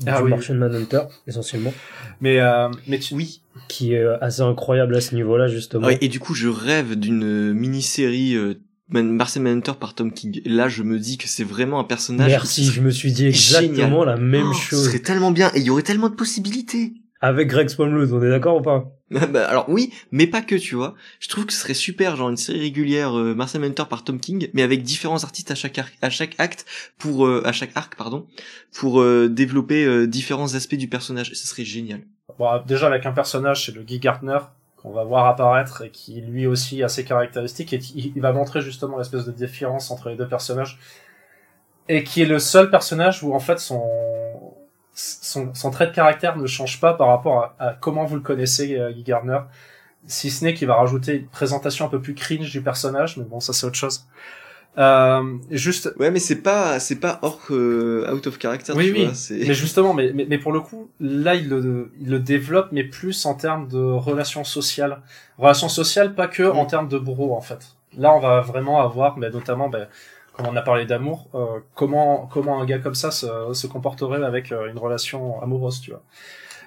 [0.07, 0.31] Ah du oui.
[0.31, 1.73] Martian Manhunter essentiellement,
[2.21, 3.43] mais, euh, mais tu, Oui.
[3.69, 5.87] qui est assez incroyable à ce niveau-là justement.
[5.87, 8.55] Ouais, et du coup, je rêve d'une mini-série euh,
[8.89, 10.41] Man- Martian Manhunter par Tom King.
[10.47, 12.29] Là, je me dis que c'est vraiment un personnage.
[12.31, 14.07] Merci, je me suis dit exactement Génial.
[14.07, 16.95] la même Oh, Ce chose serait tellement bien, et il y aurait tellement de possibilités.
[17.21, 18.13] Avec Greg Smallwood.
[18.13, 18.85] On est d'accord ou pas
[19.21, 20.95] Ah bah, alors oui, mais pas que, tu vois.
[21.19, 24.21] Je trouve que ce serait super, genre une série régulière euh, Martian Manhunter par Tom
[24.21, 26.65] King, mais avec différents artistes à chaque arc, à chaque acte
[26.99, 28.27] pour euh, à chaque arc, pardon,
[28.73, 31.31] pour euh, développer euh, différents aspects du personnage.
[31.33, 32.01] Et ce serait génial.
[32.39, 34.39] bon, déjà avec un personnage, c'est le Guy Gardner,
[34.77, 38.33] qu'on va voir apparaître et qui lui aussi a ses caractéristiques et il, il va
[38.33, 40.79] montrer justement l'espèce de différence entre les deux personnages
[41.89, 43.83] et qui est le seul personnage où en fait son
[45.23, 48.23] son, son trait de caractère ne change pas par rapport à, à comment vous le
[48.23, 49.41] connaissez euh, Guy Gardner
[50.07, 53.25] si ce n'est qu'il va rajouter une présentation un peu plus cringe du personnage mais
[53.25, 54.07] bon ça c'est autre chose
[54.79, 58.93] euh, juste Ouais, mais c'est pas c'est pas hors euh, out of character, Oui, tu
[58.93, 59.05] oui.
[59.07, 59.47] vois.
[59.49, 62.85] Mais justement, mais, mais, mais pour le coup, là, il le, il le développe, mais
[62.85, 65.01] plus en termes de relations sociales.
[65.39, 67.67] Relations sociales, pas que en termes de bro, en fait.
[67.99, 69.89] Là, on va vraiment avoir, mais notamment, ben,
[70.47, 74.53] on a parlé d'amour, euh, comment, comment un gars comme ça se, se comporterait avec
[74.53, 76.03] euh, une relation amoureuse, tu vois.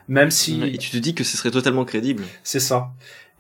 [0.08, 2.24] Même si, et tu te dis que ce serait totalement crédible.
[2.44, 2.92] c'est ça.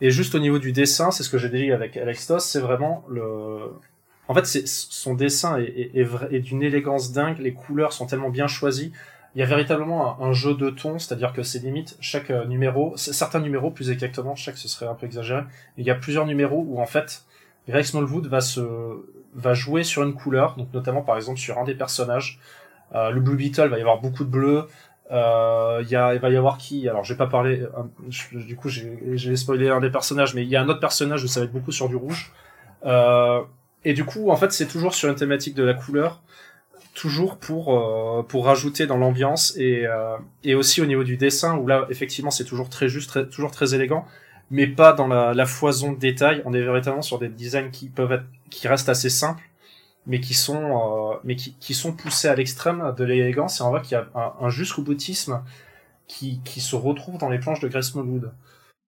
[0.01, 2.59] Et juste au niveau du dessin, c'est ce que j'ai dit avec Alex Toss, c'est
[2.59, 3.71] vraiment le.
[4.29, 7.39] En fait, c'est son dessin est, est, est, vrai- est d'une élégance dingue.
[7.39, 8.91] Les couleurs sont tellement bien choisies.
[9.35, 12.45] Il y a véritablement un, un jeu de tons, c'est-à-dire que c'est limite chaque euh,
[12.45, 15.41] numéro, certains numéros plus exactement, chaque ce serait un peu exagéré.
[15.77, 17.23] Il y a plusieurs numéros où en fait,
[17.67, 18.61] Greg Smallwood va se
[19.35, 22.39] va jouer sur une couleur, donc notamment par exemple sur un des personnages.
[22.95, 24.67] Euh, le Blue Beetle va y avoir beaucoup de bleu.
[25.11, 26.87] Euh, y a, il va y avoir qui?
[26.87, 27.61] Alors, j'ai pas parlé.
[27.61, 31.23] euh, du coup, j'ai spoilé un des personnages, mais il y a un autre personnage
[31.23, 32.31] où ça va être beaucoup sur du rouge.
[32.85, 33.41] Euh,
[33.85, 36.21] et du coup, en fait, c'est toujours sur une thématique de la couleur,
[36.93, 41.57] toujours pour euh, pour rajouter dans l'ambiance et euh, et aussi au niveau du dessin
[41.57, 44.05] où là, effectivement, c'est toujours très juste, toujours très élégant,
[44.51, 46.41] mais pas dans la, la foison de détails.
[46.45, 49.43] On est véritablement sur des designs qui peuvent être, qui restent assez simples
[50.06, 53.69] mais qui sont euh, mais qui, qui sont poussés à l'extrême de l'élégance et on
[53.69, 55.41] voit qu'il y a un, un jusqu'au boutisme
[56.08, 58.32] qui, qui se retrouve dans les planches de Grace Smallwood.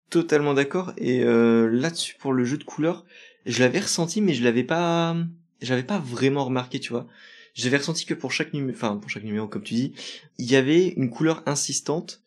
[0.10, 0.94] Totalement d'accord.
[0.98, 3.06] Et euh, là-dessus pour le jeu de couleurs,
[3.46, 5.16] je l'avais ressenti, mais je l'avais pas,
[5.62, 7.08] j'avais pas vraiment remarqué, tu vois.
[7.54, 9.94] J'avais ressenti que pour chaque numéro, enfin pour chaque numéro comme tu dis,
[10.38, 12.22] il y avait une couleur insistante.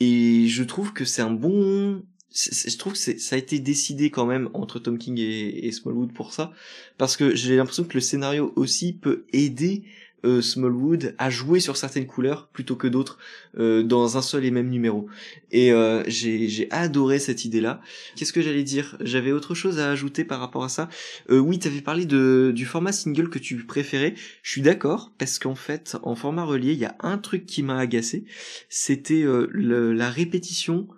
[0.00, 4.26] Et je trouve que c'est un bon, je trouve que ça a été décidé quand
[4.26, 6.52] même entre Tom King et, Smallwood pour ça,
[6.98, 9.84] parce que j'ai l'impression que le scénario aussi peut aider
[10.24, 13.18] euh, Smallwood a joué sur certaines couleurs plutôt que d'autres
[13.58, 15.08] euh, dans un seul et même numéro.
[15.50, 17.80] Et euh, j'ai, adoré cette idée-là.
[18.14, 18.96] Qu'est-ce que j'allais dire?
[19.00, 20.88] J'avais autre chose à ajouter par rapport à ça?
[21.28, 24.14] Oui, tu avais parlé de, du format single que tu préférais.
[24.42, 27.62] Je suis d'accord parce qu'en fait, en format relié, il y a un truc qui
[27.62, 28.24] m'a agacé.
[28.68, 30.88] C'était la répétition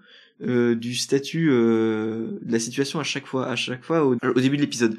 [0.42, 4.40] euh, du statut euh, de la situation à chaque fois, à chaque fois au, au
[4.40, 4.96] début de l'épisode.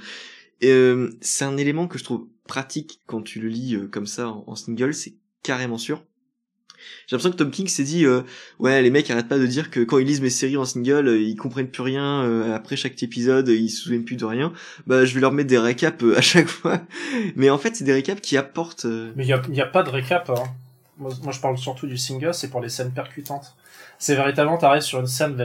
[0.64, 4.30] Euh, c'est un élément que je trouve pratique quand tu le lis euh, comme ça
[4.30, 6.04] en, single, c'est carrément sûr.
[7.08, 8.22] J'ai l'impression que Tom King s'est dit euh,
[8.60, 11.08] ouais les mecs arrêtent pas de dire que quand ils lisent mes séries en single
[11.08, 14.54] euh, ils comprennent plus rien euh, après chaque épisode ils se souviennent plus de rien
[14.86, 16.82] bah je vais leur mettre des récaps à chaque fois
[17.36, 19.82] mais en fait c'est des récaps qui apportent Mais il y a, y a pas
[19.82, 20.30] de récap.
[20.30, 20.44] Hein.
[20.98, 23.56] Moi, moi, je parle surtout du single, c'est pour les scènes percutantes.
[24.00, 25.36] C'est véritablement, t'arrives sur une scène,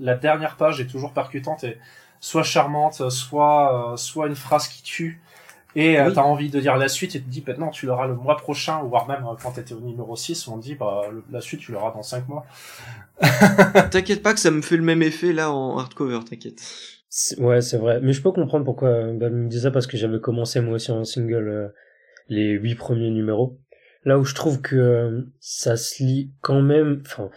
[0.00, 1.78] la, dernière page est toujours percutante et
[2.20, 5.20] soit charmante, soit, euh, soit une phrase qui tue.
[5.74, 6.12] Et euh, Oui.
[6.14, 8.36] t'as envie de dire la suite et tu te dis, maintenant tu l'auras le mois
[8.36, 11.24] prochain, ou voire même euh, quand t'étais au numéro 6, on te dit, bah, le-
[11.30, 12.44] la suite tu l'auras dans 5 mois.
[13.90, 16.60] t'inquiète pas que ça me fait le même effet là en hardcover t'inquiète
[17.38, 18.00] Ouais, c'est vrai.
[18.02, 20.74] Mais je peux comprendre pourquoi bah, il me disait ça parce que j'avais commencé moi
[20.74, 21.68] aussi en single euh,
[22.28, 23.58] les huit premiers numéros.
[24.04, 27.02] Là où je trouve que euh, ça se lit quand même.
[27.04, 27.30] Enfin,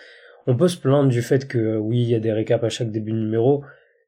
[0.47, 2.69] on peut se plaindre du fait que euh, oui, il y a des récaps à
[2.69, 3.63] chaque début de numéro,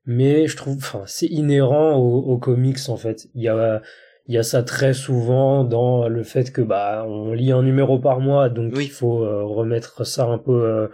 [0.06, 3.28] mais je trouve, enfin, c'est inhérent aux, aux comics en fait.
[3.36, 3.82] Il y a
[4.28, 7.98] il y a ça très souvent dans le fait que bah on lit un numéro
[7.98, 8.86] par mois, donc Oui.
[8.86, 10.88] il faut euh, remettre ça un peu, euh,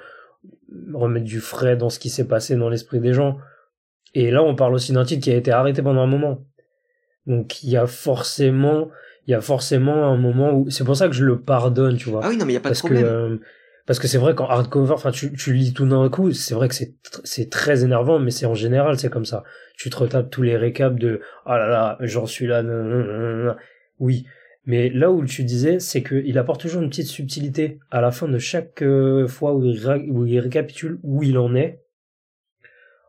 [0.93, 3.37] remettre du frais dans ce qui s'est passé dans l'esprit des gens.
[4.13, 6.45] Et là, on parle aussi d'un titre qui a été arrêté pendant un moment.
[7.25, 8.89] Donc, il y a forcément,
[9.27, 12.09] il y a forcément un moment où, c'est pour ça que je le pardonne, tu
[12.09, 12.21] vois.
[12.23, 13.37] ah oui non mais y a pas de parce que, problème euh,
[13.85, 16.69] parce que c'est vrai qu'en hardcover, enfin, tu, tu lis tout d'un coup, c'est vrai
[16.69, 19.43] que c'est, tr- c'est très énervant, mais c'est en général, c'est comme ça.
[19.77, 23.07] Tu te retapes tous les récaps de, ah là là, j'en suis là, nan, nan,
[23.07, 23.55] nan, nan.
[23.99, 24.25] oui.
[24.65, 28.29] Mais là où tu disais, c'est qu'il apporte toujours une petite subtilité à la fin
[28.29, 31.81] de chaque euh, fois où il, où il récapitule où il en est.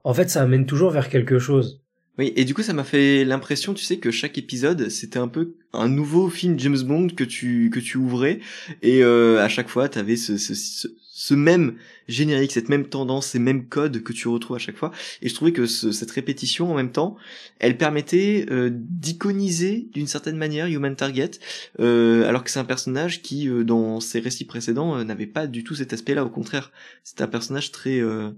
[0.03, 1.84] En fait, ça amène toujours vers quelque chose.
[2.17, 5.27] Oui, et du coup, ça m'a fait l'impression, tu sais, que chaque épisode, c'était un
[5.27, 8.39] peu un nouveau film James Bond que tu que tu ouvrais,
[8.83, 11.75] et euh, à chaque fois, t'avais ce, ce, ce, ce même
[12.07, 14.93] générique, cette même tendance, ces mêmes codes que tu retrouves à chaque fois.
[15.23, 17.17] Et je trouvais que ce- cette répétition, en même temps,
[17.59, 21.33] elle permettait euh, d'iconiser d'une certaine manière Human Target,
[21.81, 25.49] euh, alors que c'est un personnage qui, euh, dans ses récits précédents, euh, n'avait pas
[25.49, 26.25] du tout cet aspect-là.
[26.25, 26.71] Au contraire,
[27.03, 28.31] c'est un personnage très euh,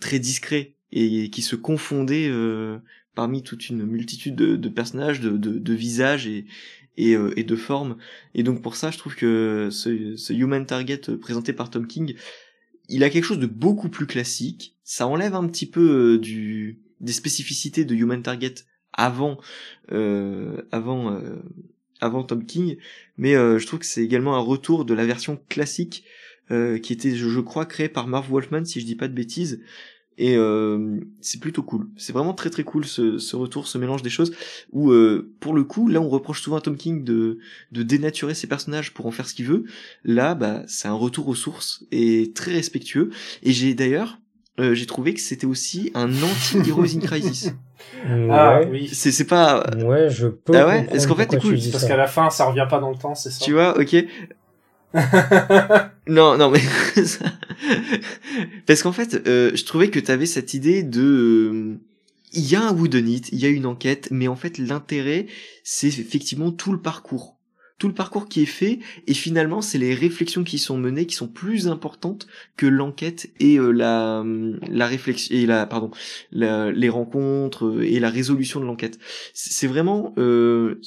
[0.00, 2.78] très discret et qui se confondait euh,
[3.14, 6.46] parmi toute une multitude de, de personnages, de, de, de visages et,
[6.96, 7.96] et, euh, et de formes.
[8.34, 11.86] Et donc pour ça, je trouve que ce, ce Human Target euh, présenté par Tom
[11.86, 12.14] King,
[12.88, 14.74] il a quelque chose de beaucoup plus classique.
[14.84, 18.54] Ça enlève un petit peu euh, du des spécificités de Human Target
[18.94, 19.38] avant
[19.92, 21.36] euh, avant euh,
[22.00, 22.76] avant Tom King,
[23.18, 26.04] mais je trouve que c'est également un retour de la version classique
[26.50, 29.62] qui était, je, je crois, créée par Marv Wolfman, si je dis pas de bêtises.
[30.18, 31.88] Et euh, c'est plutôt cool.
[31.96, 34.32] C'est vraiment très très cool ce, ce retour, ce mélange des choses.
[34.72, 37.38] Où euh, pour le coup, là on reproche souvent à Tom King de,
[37.72, 39.64] de dénaturer ses personnages pour en faire ce qu'il veut.
[40.04, 43.10] Là, bah c'est un retour aux sources et très respectueux.
[43.42, 44.18] Et j'ai d'ailleurs,
[44.58, 47.52] euh, j'ai trouvé que c'était aussi un anti-Heroes in Crisis.
[48.08, 48.68] Ah Ouais.
[48.70, 48.90] oui.
[48.92, 50.56] C'est c'est pas, Ouais, je peux.
[50.56, 50.88] Ah ouais?
[50.92, 53.14] Est-ce qu'en fait, tu dis Parce qu'à la fin, ça revient pas dans le temps,
[53.14, 53.44] c'est ça.
[53.44, 53.94] tu vois, ok.
[56.08, 56.60] Non, non, mais
[58.66, 61.80] parce qu'en fait, euh, je trouvais que t'avais cette idée de, euh,
[62.32, 65.26] il y a un whodunit, il y a une enquête, mais en fait l'intérêt,
[65.64, 67.38] c'est effectivement tout le parcours,
[67.78, 71.16] tout le parcours qui est fait, et finalement c'est les réflexions qui sont menées qui
[71.16, 74.24] sont plus importantes que l'enquête et euh, la
[74.68, 75.90] la réflexion et la pardon
[76.30, 78.98] les rencontres et la résolution de l'enquête.
[79.34, 80.80] C'est vraiment euh,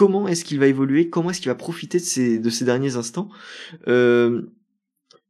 [0.00, 2.96] comment est-ce qu'il va évoluer, comment est-ce qu'il va profiter de ces, de ces derniers
[2.96, 3.28] instants.
[3.86, 4.46] Euh,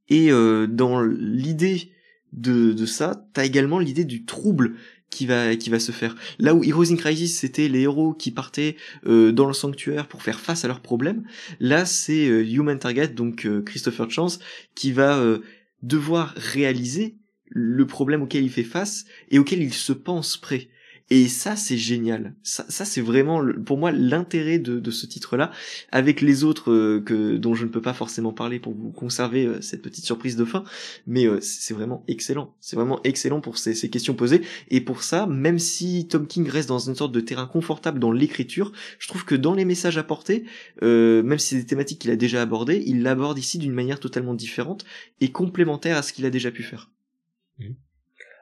[0.09, 1.91] et euh, dans l'idée
[2.33, 4.77] de, de ça, t'as également l'idée du trouble
[5.11, 6.15] qui va qui va se faire.
[6.39, 10.23] Là où Heroes in Crisis c'était les héros qui partaient euh, dans le sanctuaire pour
[10.23, 11.25] faire face à leurs problèmes,
[11.59, 14.39] là c'est Human Target donc Christopher Chance
[14.77, 15.21] qui va
[15.83, 17.17] devoir réaliser
[17.49, 20.69] le problème auquel il fait face et auquel il se pense prêt.
[21.13, 22.35] Et ça, c'est génial.
[22.45, 25.51] Ça, c'est vraiment, pour moi, l'intérêt de, ce titre-là,
[25.91, 29.45] avec les autres euh, que dont je ne peux pas forcément parler pour vous conserver
[29.45, 30.63] euh, cette petite surprise de fin.
[31.09, 32.55] Mais euh, c'est vraiment excellent.
[32.61, 34.43] C'est vraiment excellent pour ces, ces questions posées.
[34.69, 38.13] Et pour ça, même si Tom King reste dans une sorte de terrain confortable dans
[38.13, 38.71] l'écriture,
[39.01, 40.45] je trouve que dans les messages apportés,
[40.81, 44.35] même si c'est des thématiques qu'il a déjà abordées, il l'aborde ici d'une manière totalement
[44.35, 44.85] différente
[45.21, 46.89] et complémentaire à ce qu'il a déjà pu faire.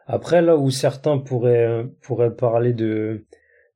[0.08, 3.26] Après, là où certains pourraient, pourraient parler de,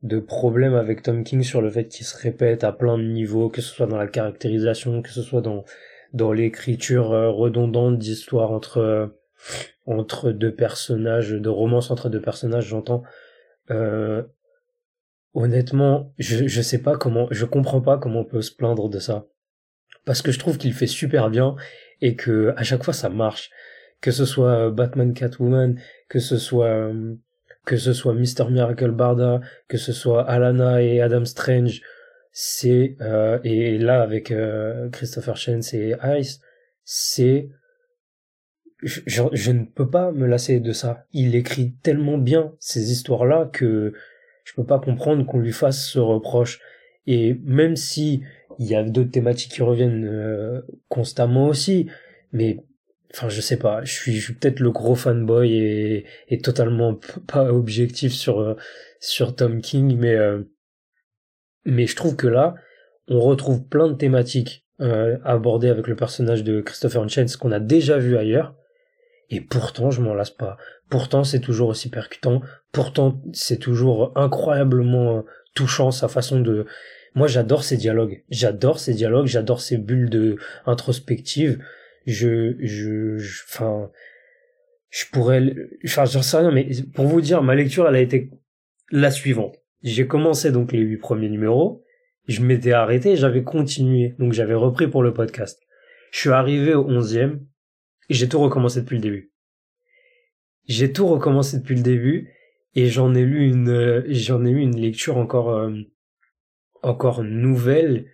[0.03, 3.51] de problèmes avec Tom King sur le fait qu'il se répète à plein de niveaux,
[3.51, 5.65] que ce soit dans la caractérisation, que ce soit dans
[6.13, 9.07] dans l'écriture euh, redondante d'histoires entre euh,
[9.87, 13.03] entre deux personnages, de romance entre deux personnages, j'entends.
[13.71, 14.23] Euh,
[15.35, 18.99] honnêtement, je je sais pas comment, je comprends pas comment on peut se plaindre de
[18.99, 19.27] ça,
[20.05, 21.57] parce que je trouve qu'il fait super bien
[22.01, 23.51] et que à chaque fois ça marche,
[24.03, 26.93] que ce soit Batman Catwoman, que ce soit
[27.65, 28.51] que ce soit Mr.
[28.51, 31.81] Miracle Barda, que ce soit Alana et Adam Strange,
[32.33, 36.41] c'est euh, et là avec euh, Christopher Chance et Ice,
[36.85, 37.49] c'est
[38.83, 41.07] je, je, ne peux pas me lasser de ça.
[41.13, 43.93] Il écrit tellement bien ces histoires-là que
[44.45, 46.61] je peux pas comprendre qu'on lui fasse ce reproche.
[47.07, 48.23] Et même si
[48.59, 51.89] il y a d'autres thématiques qui reviennent euh, constamment aussi,
[52.33, 52.65] mais
[53.15, 53.85] enfin je sais pas.
[53.85, 58.57] Je suis, je suis peut-être le gros fanboy et, et totalement pas objectif sur euh,
[59.01, 60.43] sur Tom King mais euh,
[61.65, 62.55] mais je trouve que là
[63.09, 67.61] on retrouve plein de thématiques euh, abordées avec le personnage de Christopher Chance qu'on a
[67.61, 68.55] déjà vu ailleurs.
[69.31, 70.57] Et pourtant je m'en lasse pas.
[70.89, 72.43] Pourtant c'est toujours aussi percutant.
[72.71, 76.67] Pourtant c'est toujours incroyablement touchant sa façon de
[77.15, 78.25] moi j'adore ces dialogues.
[78.31, 79.27] J'adore ces dialogues.
[79.27, 81.59] J'adore ces bulles de introspectives
[82.07, 83.17] je, je,
[83.49, 83.91] enfin,
[84.91, 88.31] je, pourrais, enfin, j'en sais rien, mais pour vous dire, ma lecture, elle a été
[88.91, 89.57] la suivante.
[89.83, 91.85] J'ai commencé donc les huit premiers numéros,
[92.29, 95.61] je m'étais arrêté, j'avais continué, donc j'avais repris pour le podcast.
[96.13, 97.45] Je suis arrivé au onzième,
[98.09, 99.33] et j'ai tout recommencé depuis le début.
[100.67, 102.31] J'ai tout recommencé depuis le début,
[102.75, 105.73] et j'en ai lu une, j'en ai eu une lecture encore, euh,
[106.83, 108.07] encore nouvelle,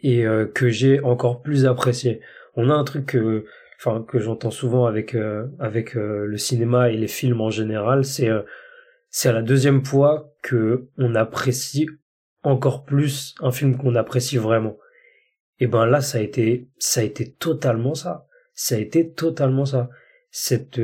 [0.00, 2.20] et euh, que j'ai encore plus appréciée
[2.58, 3.46] on a un truc que
[3.78, 8.04] enfin que j'entends souvent avec euh, avec euh, le cinéma et les films en général,
[8.04, 8.42] c'est euh,
[9.10, 11.88] c'est à la deuxième fois que on apprécie
[12.42, 14.76] encore plus un film qu'on apprécie vraiment.
[15.60, 18.26] Et ben là ça a été ça a été totalement ça.
[18.54, 19.88] Ça a été totalement ça.
[20.32, 20.80] Cette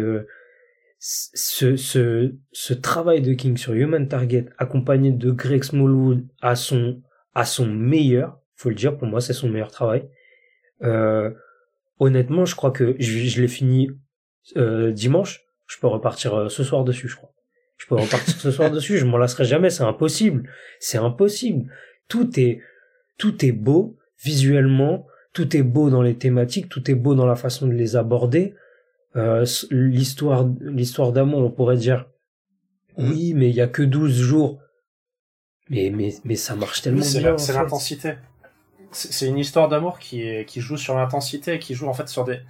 [1.01, 7.03] ce, ce, ce travail de King sur Human Target accompagné de Greg Smallwood à son
[7.35, 10.09] à son meilleur, faut le dire pour moi c'est son meilleur travail.
[10.83, 11.33] Euh,
[11.99, 13.91] honnêtement, je crois que je, l'ai fini
[14.57, 15.43] euh, dimanche.
[15.67, 17.33] Je peux repartir euh, ce soir dessus, je crois.
[17.77, 18.99] Je peux repartir ce soir dessus.
[18.99, 19.71] Je m'en lasserai jamais.
[19.71, 20.49] C'est impossible.
[20.81, 21.71] C'est impossible.
[22.09, 22.61] Tout est
[23.19, 25.07] tout est beau visuellement.
[25.33, 26.69] Tout est beau dans les thématiques.
[26.69, 28.55] Tout est beau dans la façon de les aborder.
[29.17, 32.07] Euh, l'histoire l'histoire d'amour, on pourrait dire
[32.97, 34.61] oui, mais il y a que 12 jours.
[35.71, 37.39] Mais mais mais ça marche tellement bien.
[37.39, 38.15] C'est l'intensité
[38.95, 42.25] c'est une histoire d'amour qui, est, qui joue sur l'intensité, qui joue en fait sur
[42.25, 42.41] des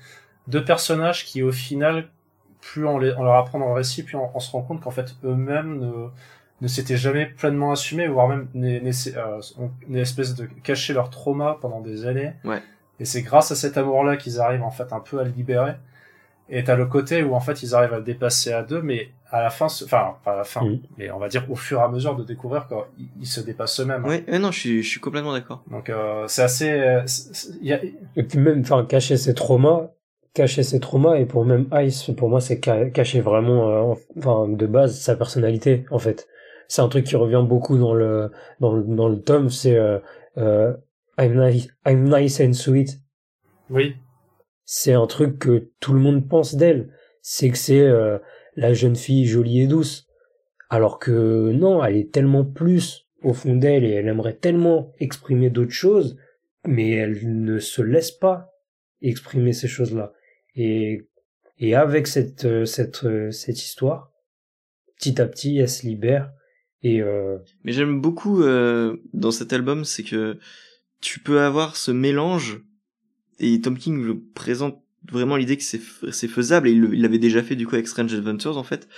[0.47, 2.09] deux personnages qui au final,
[2.61, 4.91] plus on, les, on leur apprend dans le récit, plus on, se rend compte qu'en
[4.91, 6.09] fait eux-mêmes ne,
[6.61, 11.59] ne s'étaient jamais pleinement assumés, voire même euh, ont une espèce de cacher leur trauma
[11.61, 12.33] pendant des années.
[12.45, 12.63] Ouais.
[13.01, 15.75] Et c'est grâce à cet amour-là qu'ils arrivent en fait un peu à le libérer.
[16.49, 19.09] Et t'as le côté où en fait ils arrivent à le dépasser à deux, mais
[19.31, 20.63] à la fin, enfin pas à la fin,
[20.99, 24.05] mais on va dire au fur et à mesure de découvrir qu'ils se dépassent eux-mêmes.
[24.05, 25.63] Oui, non, je suis, je suis complètement d'accord.
[25.71, 27.01] Donc euh, c'est assez,
[27.63, 27.81] y a...
[28.17, 29.91] et puis même, enfin cacher ses traumas,
[30.35, 34.67] cacher ses traumas et pour même Ice, pour moi c'est cacher vraiment, euh, enfin de
[34.67, 36.29] base sa personnalité en fait.
[36.69, 38.31] C'est un truc qui revient beaucoup dans le
[38.61, 39.99] dans le, dans le tome, c'est euh,
[40.37, 40.75] euh,
[41.19, 43.01] I'm nice, I'm nice and sweet.
[43.71, 43.97] Oui
[44.65, 46.91] c'est un truc que tout le monde pense d'elle.
[47.23, 48.19] C'est que c'est euh,
[48.57, 50.07] la jeune fille jolie et douce.
[50.71, 55.51] Alors que non, elle est tellement plus au fond d'elle et elle aimerait tellement exprimer
[55.51, 56.17] d'autres choses,
[56.67, 58.53] mais elle ne se laisse pas
[59.01, 60.13] exprimer ces choses-là.
[60.57, 61.09] Et,
[61.59, 64.13] et avec cette, euh, cette, euh, cette histoire,
[64.99, 66.33] petit à petit, elle se libère.
[66.87, 67.01] Et
[67.65, 70.39] Mais j'aime beaucoup dans cet album, c'est que
[71.01, 72.63] tu peux avoir ce mélange
[73.39, 77.67] et Tom King présente vraiment l'idée que c'est faisable et il l'avait déjà fait du
[77.67, 78.89] coup avec Strange Adventures en fait.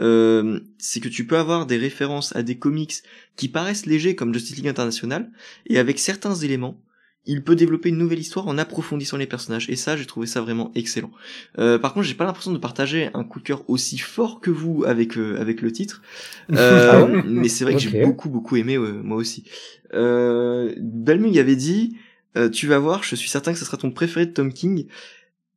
[0.00, 3.02] Euh, c'est que tu peux avoir des références à des comics
[3.36, 5.30] qui paraissent légers comme Justice League International
[5.66, 6.80] et avec certains éléments
[7.26, 9.70] il peut développer une nouvelle histoire en approfondissant les personnages.
[9.70, 11.10] Et ça j'ai trouvé ça vraiment excellent.
[11.58, 14.50] Euh, par contre j'ai pas l'impression de partager un coup de cœur aussi fort que
[14.50, 16.02] vous avec euh, avec le titre.
[16.52, 19.44] Euh, ah mais c'est vrai que j'ai beaucoup beaucoup aimé moi aussi.
[19.94, 21.96] Euh, Belmung avait dit
[22.36, 24.86] euh, tu vas voir, je suis certain que ce sera ton préféré de Tom King.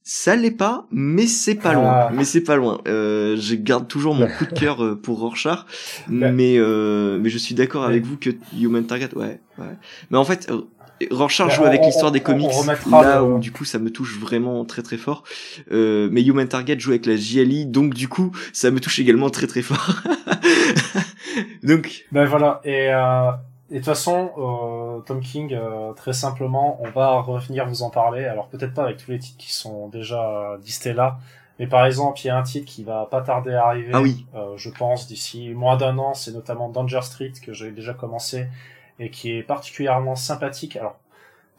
[0.04, 1.92] Ça l'est pas, mais c'est pas loin.
[1.92, 2.10] Ah.
[2.14, 2.80] Mais c'est pas loin.
[2.88, 5.66] Euh, je garde toujours mon coup de cœur euh, pour Rorschach,
[6.08, 9.66] mais euh, mais je suis d'accord avec vous que Human Target, ouais, ouais.
[10.10, 10.50] Mais en fait,
[11.12, 12.50] Rorschach joue avec l'histoire des comics,
[12.90, 15.24] là où du coup ça me touche vraiment très très fort.
[15.72, 19.30] Euh, mais Human Target joue avec la JLI, donc du coup ça me touche également
[19.30, 20.02] très très fort.
[21.64, 22.06] Donc.
[22.12, 22.62] Ben voilà.
[22.64, 23.32] Et, euh,
[23.70, 27.90] et de toute façon, euh, Tom King, euh, très simplement, on va revenir vous en
[27.90, 28.26] parler.
[28.26, 31.20] Alors peut-être pas avec tous les titres qui sont déjà listés là,
[31.60, 33.92] mais par exemple, il y a un titre qui va pas tarder à arriver.
[33.94, 34.26] Ah oui.
[34.36, 38.48] Euh, je pense d'ici moins d'un an, c'est notamment Danger Street que j'ai déjà commencé
[39.00, 40.76] et qui est particulièrement sympathique.
[40.78, 40.98] Alors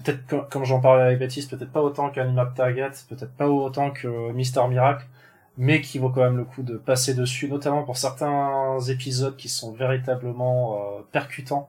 [0.03, 4.33] peut-être comme j'en parlais avec Baptiste, peut-être pas autant qu'Animap Target, peut-être pas autant que
[4.33, 5.07] Mister Miracle,
[5.59, 9.49] mais qui vaut quand même le coup de passer dessus, notamment pour certains épisodes qui
[9.49, 11.69] sont véritablement euh, percutants.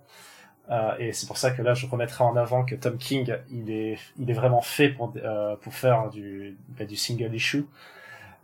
[0.70, 3.72] Euh, et c'est pour ça que là, je remettrai en avant que Tom King, il
[3.72, 7.65] est, il est vraiment fait pour, euh, pour faire du, bah, du single issue.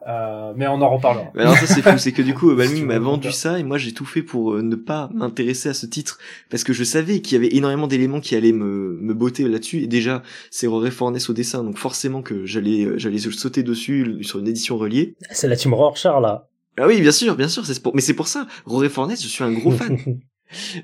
[0.08, 1.32] Euh, mais on en reparlera.
[1.34, 3.80] Mais alors ça c'est fou, c'est que du coup Balming m'a vendu ça et moi
[3.80, 6.20] j'ai tout fait pour euh, ne pas m'intéresser à ce titre
[6.52, 9.82] parce que je savais qu'il y avait énormément d'éléments qui allaient me, me botter là-dessus
[9.82, 10.22] et déjà
[10.52, 14.48] c'est Rory Fornes au dessin donc forcément que j'allais euh, j'allais sauter dessus sur une
[14.48, 15.16] édition reliée.
[15.32, 16.50] C'est la team Rorschach là.
[16.78, 19.28] Ah oui bien sûr bien sûr c'est pour mais c'est pour ça Rory Fornes je
[19.28, 19.98] suis un gros fan.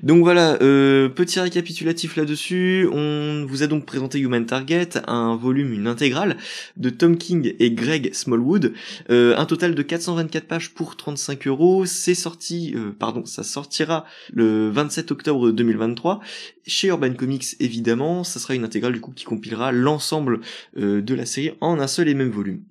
[0.02, 2.88] Donc voilà, euh, petit récapitulatif là-dessus.
[2.92, 6.36] On vous a donc présenté Human Target, un volume, une intégrale
[6.76, 8.72] de Tom King et Greg Smallwood.
[9.10, 11.86] Euh, un total de 424 pages pour 35 euros.
[11.86, 16.20] C'est sorti, euh, pardon, ça sortira le 27 octobre 2023
[16.66, 18.24] chez Urban Comics évidemment.
[18.24, 20.40] Ça sera une intégrale du coup qui compilera l'ensemble
[20.76, 22.62] euh, de la série en un seul et même volume.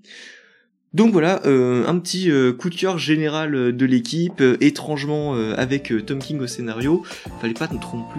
[0.93, 5.93] Donc voilà, euh, un petit euh, coup de cœur général euh, de l'équipe, étrangement avec
[6.05, 7.03] Tom King au scénario,
[7.39, 7.69] fallait pas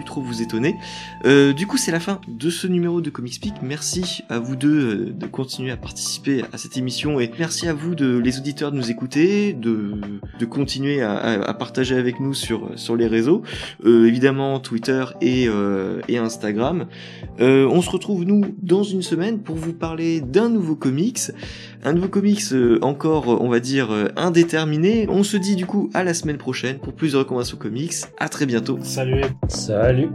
[0.05, 0.75] trop vous étonner.
[1.23, 5.05] Du coup c'est la fin de ce numéro de Comics Peak, merci à vous deux
[5.05, 8.77] de continuer à participer à cette émission et merci à vous de les auditeurs de
[8.77, 9.93] nous écouter, de,
[10.39, 13.43] de continuer à, partager avec nous sur, sur les réseaux,
[13.85, 15.47] évidemment Twitter et,
[16.07, 16.87] et Instagram.
[17.39, 21.31] On se retrouve nous dans une semaine pour vous parler d'un nouveau comics,
[21.83, 25.07] un nouveau comics euh, encore, euh, on va dire, euh, indéterminé.
[25.09, 27.93] On se dit du coup à la semaine prochaine pour plus de recommandations comics.
[28.17, 28.79] À très bientôt.
[28.81, 29.23] Salut.
[29.47, 30.09] Salut.